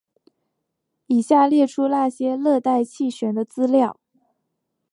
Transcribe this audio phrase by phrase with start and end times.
[1.05, 3.99] 以下列出那些热带气旋的资料。